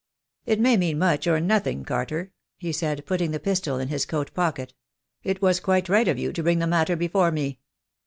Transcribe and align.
"It 0.47 0.59
may 0.59 0.77
mean 0.77 0.97
much, 0.97 1.27
or 1.27 1.39
nothing, 1.39 1.85
Carter,'' 1.85 2.31
he 2.57 2.71
said, 2.71 3.05
putting 3.05 3.29
the 3.29 3.39
pistol 3.39 3.77
in 3.77 3.89
his 3.89 4.07
coat 4.07 4.33
pocket. 4.33 4.73
"It 5.23 5.43
was 5.43 5.59
quite 5.59 5.89
right 5.89 6.07
of 6.07 6.17
you 6.17 6.33
to 6.33 6.41
bring 6.41 6.57
the 6.57 6.65
matter 6.65 6.95
before 6.95 7.29
me." 7.31 7.59